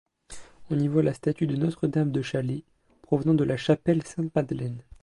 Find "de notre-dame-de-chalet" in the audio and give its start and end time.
1.45-2.63